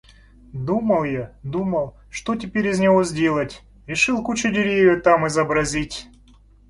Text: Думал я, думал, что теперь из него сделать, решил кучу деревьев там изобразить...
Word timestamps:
Думал 0.53 1.03
я, 1.03 1.37
думал, 1.43 1.95
что 2.09 2.35
теперь 2.35 2.65
из 2.69 2.79
него 2.79 3.03
сделать, 3.03 3.61
решил 3.85 4.23
кучу 4.23 4.49
деревьев 4.49 5.03
там 5.03 5.27
изобразить... 5.27 6.07